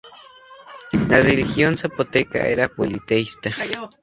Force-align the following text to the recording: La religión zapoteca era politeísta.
La 1.09 1.19
religión 1.21 1.77
zapoteca 1.77 2.39
era 2.47 2.69
politeísta. 2.69 3.51